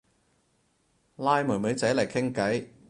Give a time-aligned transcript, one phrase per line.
[1.17, 2.65] 拉妹妹仔嚟傾偈